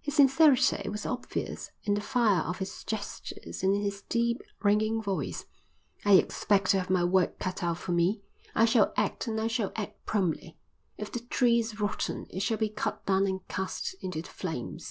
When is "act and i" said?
8.96-9.48